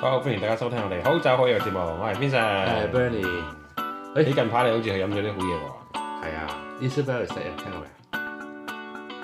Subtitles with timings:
[0.00, 2.66] 好，歡迎大家收聽我哋好酒好友節目，我係 Vincent。
[2.66, 5.66] 系 Bernie，你近排你好似去飲咗啲好嘢喎。
[6.22, 7.86] 係啊，Isabel 食啊，聽過未？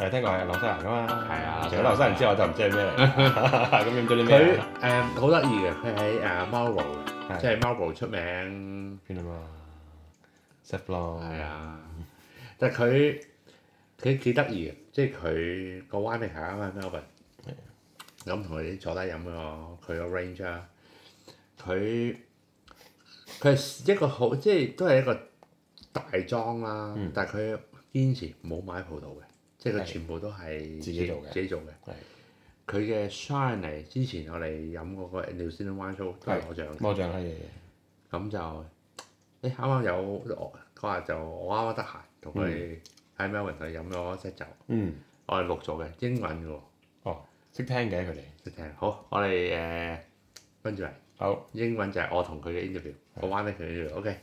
[0.06, 1.24] 誒，聽過係紐西蘭噶嘛？
[1.30, 2.96] 係啊除咗紐西蘭之外，我就唔知係咩嚟。
[3.82, 5.12] 咁飲咗啲咩佢啊？
[5.16, 6.96] 誒好得意嘅，佢喺誒 Marlborough
[7.28, 9.38] 係嘅，即係 Marlborough 出名邊啊嘛
[10.64, 11.78] s e f l o 係啊，
[12.58, 13.20] 但係佢
[14.00, 17.02] 佢幾得意嘅，即係佢個 winemaker 啊嘛 Melbourne，
[18.24, 20.68] 咁同佢坐低飲個佢個 range 啊，
[21.60, 22.16] 佢
[23.40, 25.14] 佢係一個好即係都係一個
[25.92, 27.10] 大莊啦，嗯。
[27.14, 27.58] 但係佢
[27.92, 29.22] 堅持冇買葡萄嘅，
[29.58, 31.28] 即係佢全部都係自己做嘅。
[31.30, 31.64] 自己做嘅。
[31.84, 31.92] 係。
[32.64, 37.32] 佢嘅 shiny，之前我哋飲嗰個 New Zealand Wine Show 都係攞獎嘅，魔杖係。
[38.10, 38.64] 咁就誒
[39.42, 42.78] 啱啱有我嗰日就我啱啱得閒同佢
[43.18, 44.94] 喺 Melbourne 度飲咗隻酒，嗯，
[45.27, 46.62] 我係錄咗嘅英文嘅喎，哦，
[47.55, 48.19] 識聽嘅佢哋。
[48.45, 48.65] 識聽。
[48.77, 49.98] 好，我哋誒
[50.62, 50.88] 跟住嚟
[51.19, 54.17] 好，英文就係我同佢嘅 interview，個 wine 俾佢 interview，OK。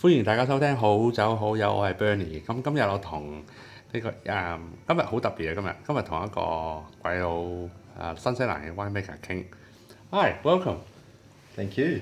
[0.00, 2.44] 歡迎大家收聽好酒好友，我係 Bernie。
[2.44, 3.42] 咁今日我同
[3.92, 9.44] 呢個誒、今日好特別啊今日，今日同一個鬼佬誒、新西蘭嘅 winemaker 傾。
[10.10, 10.76] Hi, welcome.
[11.56, 12.00] Thank you.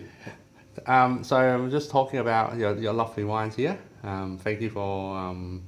[0.85, 3.77] Um, so I'm just talking about your, your lovely wines here.
[4.03, 5.63] Um, thank you for um,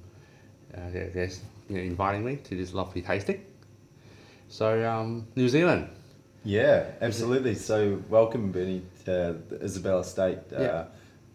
[0.75, 3.45] uh, yes, you know, inviting me to this lovely tasting.
[4.49, 5.89] So um, New Zealand.
[6.45, 7.55] Yeah, absolutely.
[7.55, 10.85] So welcome, Bernie, to the Isabel Estate uh, Yeah.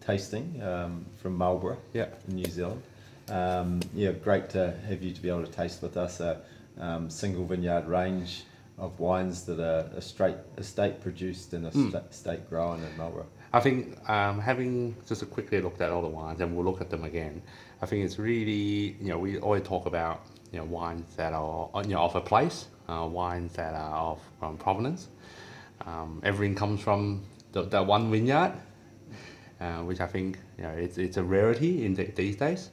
[0.00, 2.06] tasting um, from Marlborough, Yeah.
[2.28, 2.82] in New Zealand.
[3.28, 6.40] Um, yeah, great to have you to be able to taste with us a
[6.78, 8.44] um, single vineyard range
[8.78, 13.26] of wines that are a straight estate produced and a sta- estate grown in Marlborough.
[13.52, 16.80] I think um, having just a quickly looked at all the wines and we'll look
[16.80, 17.40] at them again.
[17.80, 21.70] I think it's really you know we always talk about you know wines that are
[21.82, 25.08] you know of a place, uh, wines that are of from provenance.
[25.86, 28.54] Um, everything comes from the, the one vineyard,
[29.60, 32.70] uh, which I think you know it's, it's a rarity in the, these days.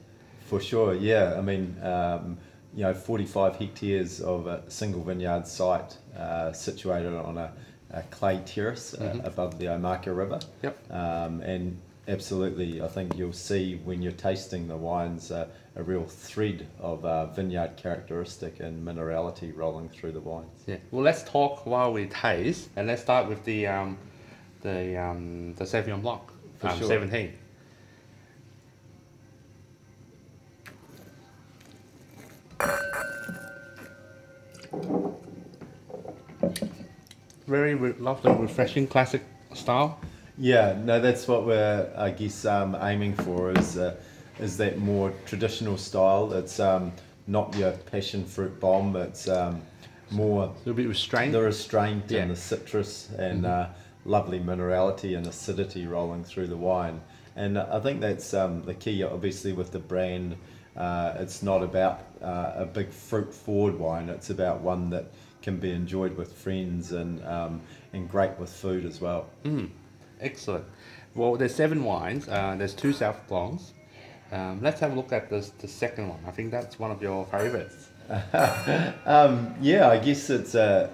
[0.47, 1.35] For sure, yeah.
[1.37, 2.37] I mean, um,
[2.75, 7.51] you know, 45 hectares of a single vineyard site uh, situated on a,
[7.91, 10.39] a clay terrace uh, above the Omaka River.
[10.63, 10.91] Yep.
[10.91, 11.77] Um, and
[12.07, 17.05] absolutely, I think you'll see when you're tasting the wines uh, a real thread of
[17.05, 20.63] uh, vineyard characteristic and minerality rolling through the wines.
[20.67, 20.77] Yeah.
[20.91, 23.97] Well, let's talk while we taste, and let's start with the um,
[24.61, 26.21] the um, the Sauvignon Blanc,
[26.59, 26.87] For um, sure.
[26.87, 27.33] seventeen.
[37.51, 39.21] Very re- lovely, refreshing, classic
[39.53, 39.99] style.
[40.37, 43.97] Yeah, no, that's what we're, I guess, um, aiming for is uh,
[44.39, 46.31] is that more traditional style.
[46.31, 46.93] It's um,
[47.27, 48.95] not your passion fruit bomb.
[48.95, 49.61] It's um,
[50.11, 51.33] more A little bit restrained.
[51.33, 52.21] the restraint Yeah.
[52.21, 53.67] and the citrus and uh,
[54.05, 57.01] lovely minerality and acidity rolling through the wine.
[57.35, 60.37] And I think that's um, the key, obviously, with the brand.
[60.77, 65.57] Uh, it's not about uh, a big fruit forward wine, it's about one that can
[65.57, 67.61] be enjoyed with friends and, um,
[67.93, 69.29] and great with food as well.
[70.19, 70.65] Excellent.
[71.15, 72.27] Well, there's seven wines.
[72.27, 73.73] Uh, there's two Sauv Blancs.
[74.31, 76.19] Um, let's have a look at this, the second one.
[76.25, 77.89] I think that's one of your favorites.
[79.05, 80.89] Um, yeah, I guess it's a,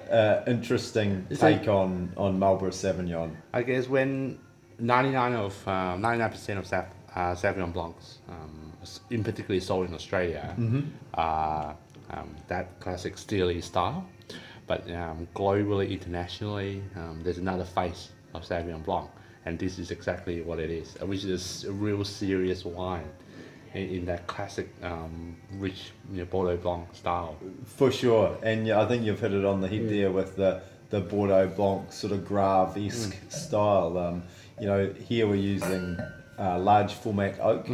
[0.45, 3.35] a interesting take on, on Marlborough Sauvignon.
[3.53, 4.39] I guess when
[4.79, 8.71] 99 of uh, 99% of Sav, uh, Sauvignon Blancs, um,
[9.09, 10.55] in particularly sold in Australia,
[11.15, 11.75] are
[12.11, 14.07] um, that classic steely style.
[14.65, 19.09] But um, globally, internationally, um, there's another face of Sauvignon Blanc,
[19.45, 23.09] and this is exactly what it is, uh, which is a real serious wine
[23.73, 27.37] in, in that classic, um, rich you know, Bordeaux Blanc style.
[27.65, 30.61] For sure, and yeah, I think you've hit it on the head there with the
[30.89, 33.97] the Bordeaux Blanc sort of Graves esque style.
[33.97, 34.23] Um,
[34.59, 35.97] you know, here we're using
[36.39, 37.67] uh, large format oak,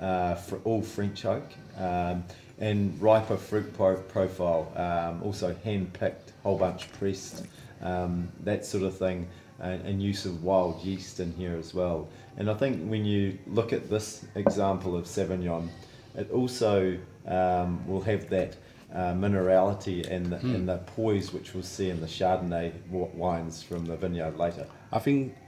[0.00, 1.44] uh, fr- all French oak,
[1.78, 2.24] um,
[2.60, 4.72] and riper fruit pro- profile.
[4.76, 7.46] Um, also hand picked, whole bunch pressed,
[7.82, 9.28] um, that sort of thing,
[9.60, 12.08] and, and use of wild yeast in here as well.
[12.36, 15.68] And I think when you look at this example of Sauvignon,
[16.14, 18.56] it also um, will have that
[18.92, 23.84] uh, minerality and the, and the poise which we'll see in the Chardonnay wines from
[23.84, 24.66] the vineyard later.
[24.92, 25.47] I think th- th-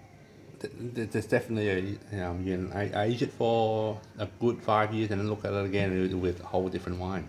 [0.60, 5.10] there's definitely a, you know, you can a- age it for a good five years
[5.10, 7.28] and then look at it again with- a whole different wine.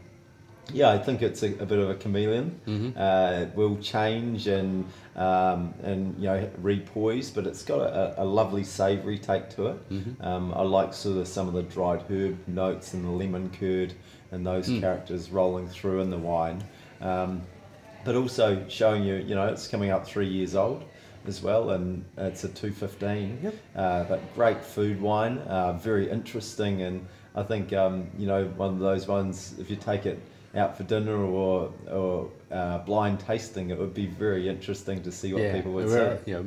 [0.73, 2.93] Yeah, I think it's a, a bit of a chameleon.
[2.97, 4.85] Uh, it will change and
[5.17, 9.77] um, and you know repoise, but it's got a, a lovely savoury take to it.
[10.21, 13.93] Um, I like sort of some of the dried herb notes and the lemon curd
[14.31, 16.63] and those characters rolling through in the wine.
[17.01, 17.41] Um,
[18.05, 20.83] but also showing you, you know, it's coming up three years old
[21.27, 23.39] as well, and it's a 215.
[23.43, 23.55] Yep.
[23.75, 28.73] Uh, but great food wine, uh, very interesting, and I think um, you know one
[28.73, 29.55] of those ones.
[29.59, 30.19] If you take it
[30.55, 35.33] out for dinner or or uh, blind tasting, it would be very interesting to see
[35.33, 36.19] what people would say.
[36.27, 36.45] Know,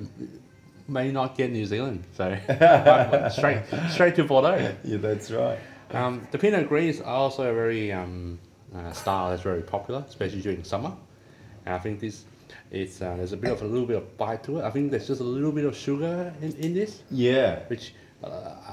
[0.88, 2.37] may not get New Zealand, so
[3.32, 4.75] straight straight to Bordeaux.
[4.85, 5.59] Yeah, that's right.
[5.91, 8.38] Um, the Pinot Gris are also a very um,
[8.75, 10.93] uh, style that's very popular, especially during summer.
[11.67, 12.25] And I think this,
[12.71, 14.65] it's uh, there's a bit of a little bit of bite to it.
[14.65, 17.61] I think there's just a little bit of sugar in, in this, Yeah.
[17.69, 18.29] which uh,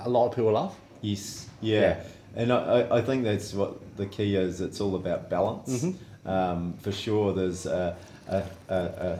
[0.05, 0.75] a lot of people love.
[1.01, 1.79] Yes, yeah.
[1.81, 2.03] Yeah.
[2.35, 4.61] And I, I- think that's what the key is.
[4.61, 5.85] It's all about balance.
[6.25, 7.95] Um, for sure, there's a
[8.29, 9.19] a a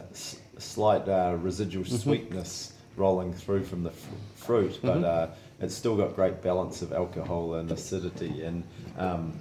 [0.58, 5.28] slight uh, residual sweetness rolling through from the f- fruit, but uh,
[5.62, 8.42] it's still got great balance of alcohol and acidity.
[8.42, 8.64] And
[8.98, 9.32] um,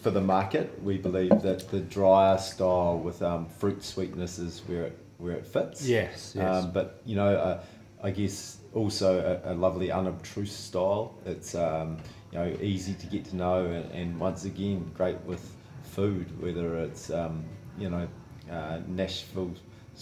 [0.00, 4.84] for the market, we believe that the drier style with um, fruit sweetness is where
[4.84, 5.86] it, where it fits.
[5.86, 6.64] Yes, yes.
[6.64, 7.62] Um, but you know, uh,
[8.02, 11.14] I guess also a, a lovely unobtrusive style.
[11.26, 11.98] It's um,
[12.30, 16.78] you know easy to get to know, and, and once again great with food, whether
[16.78, 17.44] it's um,
[17.78, 18.06] you know
[18.50, 19.54] uh, Nashville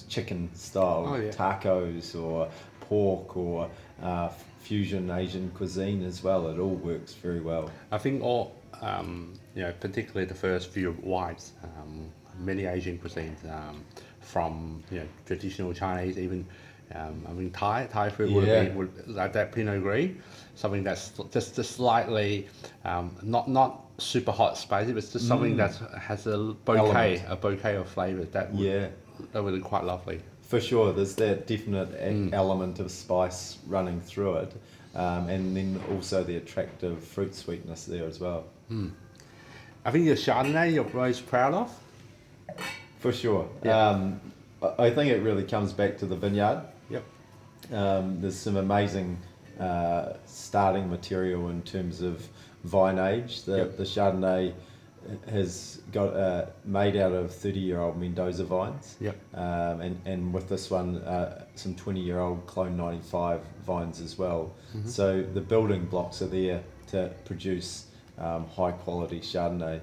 [0.09, 1.31] chicken style Oh, yeah.
[1.31, 2.49] tacos or
[2.81, 3.71] pork or
[4.03, 4.29] uh,
[4.61, 6.49] fusion Asian cuisine as well.
[6.49, 7.71] It all works very well.
[7.91, 13.45] I think all, um, you know, particularly the first few wines, um, many Asian cuisines,
[13.51, 13.85] um,
[14.21, 16.47] from you know traditional Chinese, even
[16.95, 18.65] um, I mean Thai Thai food would Yeah.
[18.65, 20.11] be would, like that Pinot Gris,
[20.55, 22.47] something that's just just slightly
[22.85, 27.23] um, not not super hot spicy, but just something that has a bouquet Element.
[27.29, 28.89] a bouquet of flavors that would, Yeah.
[29.33, 30.21] That would be quite lovely.
[30.43, 34.53] For sure, there's that definite e- element of spice running through it,
[34.95, 38.45] um, and then also the attractive fruit sweetness there as well.
[39.85, 41.79] I think the Chardonnay you're most proud of.
[43.01, 43.49] For sure.
[43.65, 43.89] Yeah.
[43.89, 44.21] Um,
[44.63, 46.63] I I think it really comes back to the vineyard.
[46.91, 47.05] Yep.
[47.73, 49.19] Um, there's some amazing
[49.59, 52.27] uh, starting material in terms of
[52.65, 53.43] vine age.
[53.45, 53.77] The, Yep.
[53.77, 54.55] the Chardonnay
[55.29, 58.97] has got uh, made out of 30 year old Mendoza vines.
[59.01, 59.17] Yep.
[59.35, 64.19] Um, and, and with this one, uh, some 20 year old Clone 95 vines as
[64.19, 64.53] well.
[64.77, 64.89] Mm-hmm.
[64.89, 67.87] So the building blocks are there to produce
[68.19, 69.81] um, high quality Chardonnay.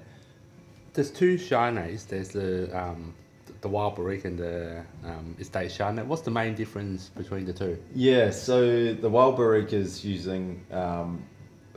[0.94, 2.08] There's two Chardonnays.
[2.08, 3.14] There's the um,
[3.62, 6.06] the Wild Barrique and the um, Estate Chardonnay.
[6.06, 7.78] What's the main difference between the two?
[7.94, 11.24] Yeah, so the Wild Barrique is using um,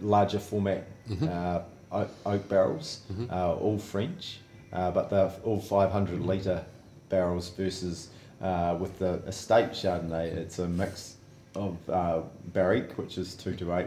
[0.01, 0.87] larger format
[1.23, 1.63] uh,
[1.93, 3.01] oak, barrels,
[3.31, 4.39] uh, all French,
[4.73, 6.65] uh, but they're all 500 litre
[7.09, 8.09] barrels versus
[8.41, 11.17] uh, with the estate Chardonnay, it's a mix
[11.55, 12.23] of uh,
[12.53, 13.87] Barrique, which is 2 to 8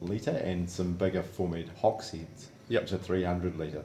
[0.00, 2.82] litre, and some bigger format hogsheads, Yep.
[2.82, 3.84] which are 300 litre.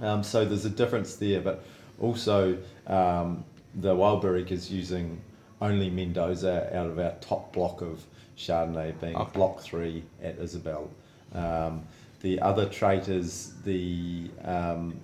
[0.00, 1.64] Um, so there's a difference there, but
[2.00, 2.56] also
[2.86, 3.44] um,
[3.74, 5.20] the Wild Barrique is using
[5.60, 8.04] only Mendoza out of our top block of
[8.36, 9.30] Chardonnay, being Okay.
[9.32, 10.88] Block Three at Isabel.
[11.34, 11.82] Um,
[12.20, 14.94] the other trait is the um,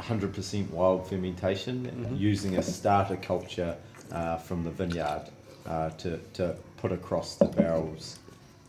[0.00, 3.76] 100% wild fermentation using a starter culture
[4.12, 5.24] uh, from the vineyard
[5.66, 8.18] uh, to, to put across the barrels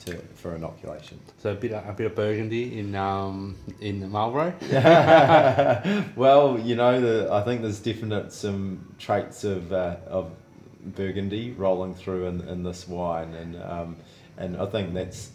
[0.06, 1.20] to, for inoculation.
[1.40, 4.54] So a bit of, a bit of Burgundy in um, in the Marlborough.
[6.16, 10.32] Well, you know, the, I think there's definite some traits of uh, of
[10.84, 13.98] Burgundy rolling through in, in this wine, and um,
[14.38, 15.32] and I think that's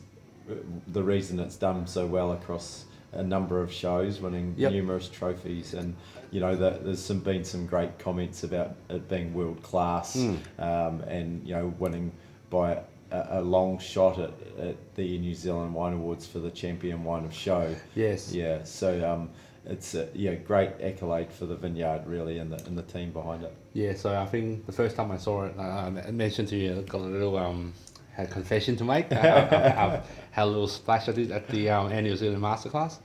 [0.89, 4.73] the reason it's done so well across a number of shows, winning Yep.
[4.73, 5.95] numerous trophies, and
[6.31, 10.37] you know, that there's some been some great comments about it being world class, Mm.
[10.59, 12.11] um, and you know, winning
[12.51, 12.81] by
[13.13, 17.25] a, a long shot at, at the New Zealand Wine Awards for the champion wine
[17.25, 17.75] of show.
[17.95, 18.33] Yes.
[18.35, 19.31] Yeah, so um,
[19.67, 23.45] it's a yeah great accolade for the vineyard really and the and the team behind
[23.45, 23.55] it.
[23.75, 23.95] Yeah.
[23.95, 27.01] So I think the first time I saw it, uh, I mentioned to you, got
[27.01, 27.73] a little um,
[28.19, 29.11] a confession to make.
[29.13, 32.99] I, I had a little splash of it at the um, New Zealand Masterclass.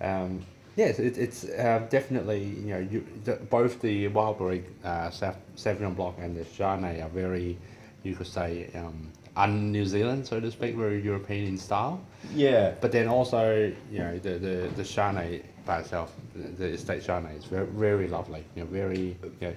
[0.00, 0.44] Um,
[0.76, 5.94] yes, it, it's uh, definitely you know you, the, both the Wild Barrique uh, Sauvignon
[5.94, 7.56] Blanc and the Chardonnay are very,
[8.02, 12.00] you could say, um, un-New Zealand, so to speak, very European in style.
[12.34, 17.02] Yeah, But then also, you know, the the the Chardonnay by itself, the, the estate
[17.02, 18.44] Chardonnay is very very lovely.
[18.54, 19.54] You know, very you know,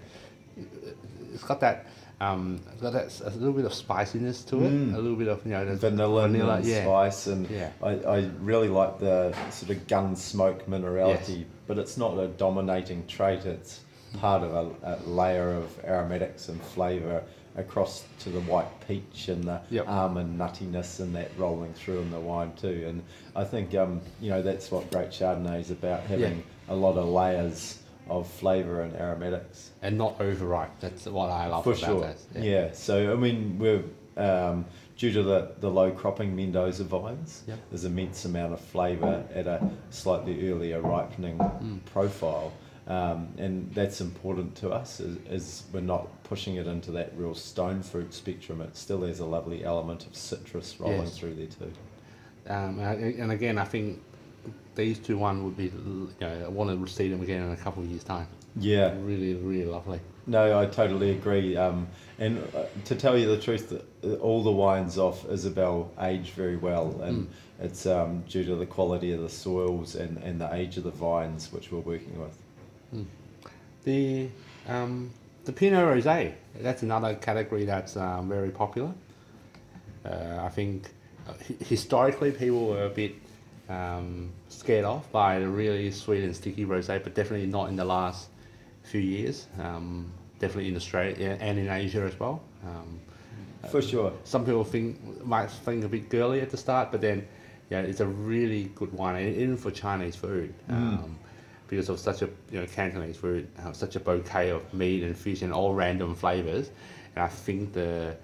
[1.34, 1.86] it's got that
[2.20, 5.46] um, it's got that a little bit of spiciness to it, a little bit of
[5.46, 6.84] you know vanilla, vanilla, and yeah.
[6.84, 7.70] spice, and Yeah.
[7.84, 13.06] I, I really like the sort of gun smoke minerality, but it's not a dominating
[13.08, 13.46] trait.
[13.46, 13.82] It's
[14.20, 14.52] part of
[14.84, 17.22] a, a layer of aromatics and flavour
[17.56, 19.88] across to the white peach and the Yep.
[19.88, 22.86] almond nuttiness and that rolling through in the wine too.
[22.88, 23.04] And
[23.36, 27.06] I think um, you know that's what great Chardonnay is about having a lot of
[27.08, 27.78] layers
[28.10, 29.72] of flavour and aromatics.
[29.82, 30.80] and not overripe.
[30.80, 32.02] That's what I love For about sure.
[32.02, 32.26] this.
[32.36, 32.72] Yeah.
[32.74, 33.84] So I mean, we're
[34.18, 34.66] um,
[34.98, 37.44] due to the, the low cropping Mendoza vines.
[37.48, 37.60] Yep.
[37.70, 42.52] There's immense amount of flavour at a slightly earlier ripening profile,
[42.88, 45.00] um, and that's important to us.
[45.00, 48.62] Is, is we're not pushing it into that real stone fruit spectrum.
[48.62, 51.18] It still has a lovely element of citrus rolling Yes.
[51.18, 51.72] through there too.
[52.50, 54.02] Um, and again, I think
[54.76, 55.66] these two one would be.
[55.66, 58.28] You know, I want to see them again in a couple of years' time.
[58.60, 58.94] Yeah.
[59.00, 60.00] Really, really lovely.
[60.26, 61.56] No, I totally agree.
[61.56, 61.88] Um,
[62.20, 63.82] and uh, to tell you the truth,
[64.20, 67.30] all the wines off Isabel age very well, and
[67.62, 70.92] it's um, due to the quality of the soils and, and the age of the
[70.92, 73.06] vines which we're working with.
[73.86, 74.28] The
[74.68, 75.12] um,
[75.46, 76.34] the Pinot Rosé.
[76.60, 78.94] That's another category that's um, very popular.
[80.04, 80.90] Uh, I think
[81.28, 83.16] uh, historically people were a bit
[83.70, 87.86] um, scared off by the really sweet and sticky rosé, but definitely not in the
[87.86, 88.30] last
[88.84, 89.48] few years.
[89.60, 92.42] Um, definitely in Australia and in Asia as well.
[92.64, 93.00] Um,
[93.70, 94.14] For sure.
[94.24, 97.28] some people think might think a bit girly at the start, but then
[97.70, 101.18] yeah, it's a really good wine, and even for Chinese food, um,
[101.68, 105.18] because of such a you know Cantonese food, uh, such a bouquet of meat and
[105.18, 106.72] fish and all random flavors,
[107.16, 108.16] and I think the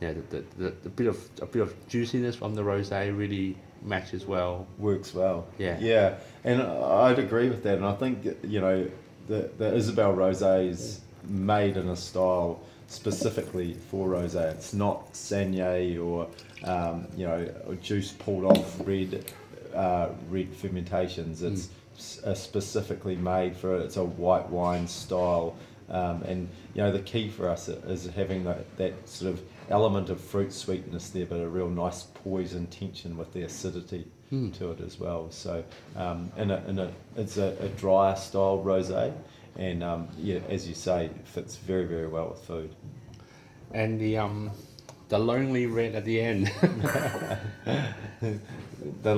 [0.00, 3.56] yeah the, the, the, the bit of a bit of juiciness from the rosé really
[3.82, 4.66] matches well.
[4.78, 5.46] Works well.
[5.58, 5.78] Yeah.
[5.80, 6.14] Yeah,
[6.44, 7.76] and I'd agree with that.
[7.76, 8.88] And I think you know
[9.28, 14.52] the the Isabel rosé is made in a style specifically for rosé.
[14.52, 16.28] It's not Saignée or
[16.64, 19.24] um, you know or juice pulled off red
[19.74, 21.42] uh, red fermentations.
[21.42, 25.56] It's s- uh, specifically made for it's a white wine style.
[25.90, 30.08] Um, and you know the key for us is having that, that sort of element
[30.08, 34.70] of fruit sweetness there, but a real nice poise and tension with the acidity to
[34.70, 35.28] it as well.
[35.32, 35.64] So,
[35.96, 39.12] um, in a, in a, it's a, a drier style rosé,
[39.56, 42.74] and um, yeah, as you say, it fits very very well with food.
[43.72, 44.52] And the um
[45.08, 46.46] the lonely red at the end.
[49.02, 49.16] the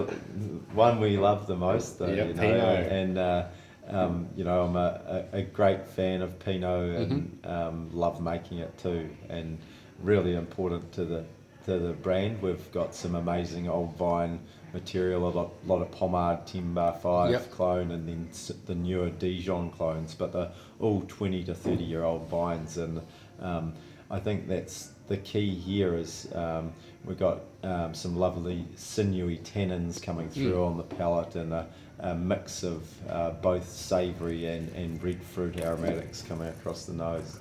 [0.73, 2.93] one we love the most, though, Yep, you know, Pinot.
[2.93, 3.45] and uh,
[3.93, 7.51] um, you know, I'm a, a, a great fan of Pinot and Mm-hmm.
[7.51, 9.59] um, love making it too, and
[10.03, 11.25] really important to the
[11.67, 12.43] to the brand.
[12.43, 14.41] We've got some amazing old vine
[14.73, 17.51] material, a lot, lot of Pommard Timber Five Yep.
[17.53, 18.29] clone, and then
[18.67, 23.01] the newer Dijon clones, but they're all 20 to 30 year old vines, and
[23.41, 23.75] um,
[24.11, 26.73] I think that's the key here is um,
[27.04, 31.66] we've got um, some lovely sinewy tannins coming through on the palate and a,
[32.00, 37.40] a mix of uh, both savoury and, and red fruit aromatics coming across the nose.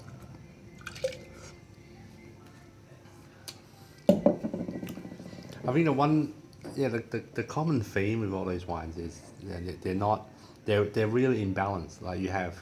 [5.67, 6.33] I think the one,
[6.75, 10.27] yeah, the, the, the common theme with all these wines is yeah, they- they're not,
[10.65, 12.01] they're, they're really in balance.
[12.01, 12.57] Like you have,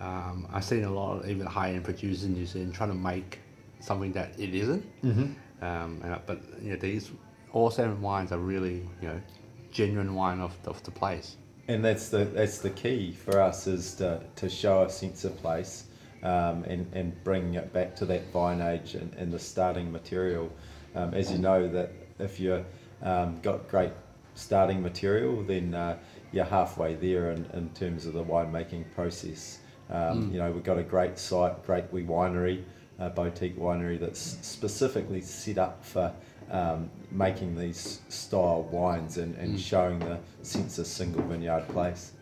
[0.00, 2.94] um, I've seen a lot of even high end producers in New Zealand trying to
[2.96, 3.38] make
[3.82, 4.84] something that it isn't.
[5.02, 5.64] Mm-hmm.
[5.64, 7.10] Um, and, but you know, these,
[7.52, 9.20] all seven wines are really, you know,
[9.70, 11.36] genuine wine of, of the place.
[11.68, 15.36] And that's the that's the key for us is to, to show a sense of
[15.36, 15.84] place
[16.22, 20.50] um, and, and bring it back to that vine age and, and the starting material.
[20.94, 22.64] Um, as you know, that if you've
[23.02, 23.92] um, got great
[24.34, 25.96] starting material, then uh,
[26.32, 29.60] you're halfway there in, in terms of the winemaking process.
[29.90, 32.64] Um, You know, we've got a great site, great wee winery,
[33.06, 36.12] a boutique winery that's specifically set up for
[36.50, 42.12] um, making these style wines and, and showing the sense of single vineyard place.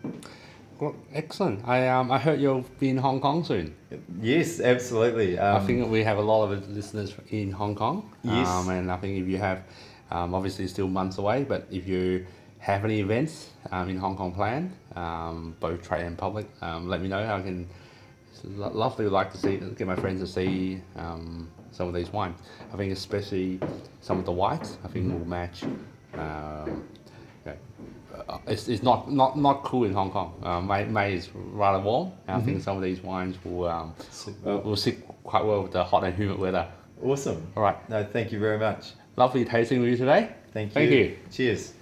[0.81, 1.69] Well, excellent.
[1.69, 3.75] I um I heard you'll be in Hong Kong soon.
[4.19, 5.39] Yes, absolutely.
[5.39, 8.11] Um, I think we have a lot of listeners in Hong Kong.
[8.23, 8.49] Yes.
[8.49, 9.63] Um, and I think if you have,
[10.11, 12.27] um, obviously still months away, but if you
[12.61, 17.03] have any events um, in Hong Kong planned, um, both trade and public, um, let
[17.03, 17.23] me know.
[17.23, 17.69] I can
[18.33, 22.13] it's lo- lovely like to see get my friends to see um, some of these
[22.13, 22.39] wines.
[22.73, 23.61] I think especially
[24.01, 24.79] some of the whites.
[24.85, 25.63] I think will match.
[26.15, 26.85] Um,
[27.47, 27.55] yeah.
[28.29, 30.35] Uh, it's, it's not, not not cool in Hong Kong.
[30.43, 33.95] Uh, May, May is rather warm, and I think some of these wines will um,
[34.11, 34.61] Sit well.
[34.63, 36.67] will sit quite well with the hot and humid weather.
[37.03, 37.47] Awesome.
[37.57, 38.93] All right, No, thank you very much.
[39.17, 40.33] lovely tasting with you today.
[40.53, 40.75] Thank you.
[40.75, 41.17] Thank you.
[41.33, 41.73] Cheers.